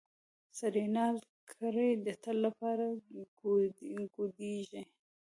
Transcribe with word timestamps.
سړی 0.59 0.85
نال 0.97 1.15
کړې 1.51 1.89
د 2.05 2.07
تل 2.23 2.37
لپاره 2.45 2.85
ګوډیږي. 4.15 4.83